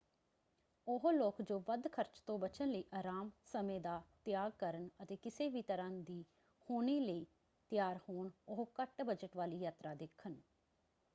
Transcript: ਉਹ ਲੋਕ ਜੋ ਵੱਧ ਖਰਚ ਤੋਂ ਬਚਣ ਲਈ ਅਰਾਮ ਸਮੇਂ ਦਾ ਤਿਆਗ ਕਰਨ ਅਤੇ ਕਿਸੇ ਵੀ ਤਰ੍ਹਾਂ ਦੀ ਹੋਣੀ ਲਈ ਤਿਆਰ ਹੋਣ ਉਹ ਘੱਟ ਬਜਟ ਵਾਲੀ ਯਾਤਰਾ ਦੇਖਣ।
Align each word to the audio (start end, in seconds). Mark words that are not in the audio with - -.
ਉਹ 0.87 1.11
ਲੋਕ 1.11 1.41
ਜੋ 1.41 1.57
ਵੱਧ 1.67 1.87
ਖਰਚ 1.87 2.19
ਤੋਂ 2.27 2.37
ਬਚਣ 2.39 2.67
ਲਈ 2.67 2.83
ਅਰਾਮ 2.99 3.29
ਸਮੇਂ 3.43 3.79
ਦਾ 3.81 4.01
ਤਿਆਗ 4.25 4.51
ਕਰਨ 4.59 4.89
ਅਤੇ 5.03 5.15
ਕਿਸੇ 5.17 5.49
ਵੀ 5.49 5.61
ਤਰ੍ਹਾਂ 5.61 5.89
ਦੀ 6.01 6.23
ਹੋਣੀ 6.67 6.99
ਲਈ 6.99 7.25
ਤਿਆਰ 7.71 7.99
ਹੋਣ 8.09 8.29
ਉਹ 8.47 8.65
ਘੱਟ 8.81 9.01
ਬਜਟ 9.03 9.35
ਵਾਲੀ 9.35 9.59
ਯਾਤਰਾ 9.59 9.93
ਦੇਖਣ। 9.95 10.35